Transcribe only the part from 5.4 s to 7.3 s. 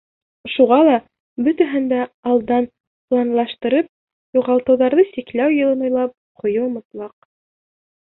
юлын уйлап ҡуйыу мотлаҡ.